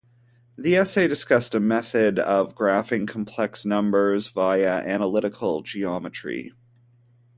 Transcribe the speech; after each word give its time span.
The 0.57 0.75
Essay 0.77 1.07
discussed 1.07 1.53
a 1.53 1.59
method 1.59 2.17
of 2.17 2.55
graphing 2.55 3.07
complex 3.07 3.67
numbers 3.67 4.29
via 4.29 4.79
analytical 4.81 5.61
geometry. 5.61 6.53